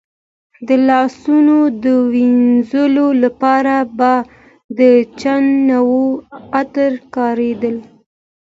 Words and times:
د 0.67 0.69
لاسونو 0.89 1.57
د 1.83 1.85
وینځلو 2.13 3.07
لپاره 3.23 3.75
به 3.97 4.11
د 4.79 4.79
چندڼو 5.19 5.95
عطر 6.61 6.91
کارېدل. 7.15 7.75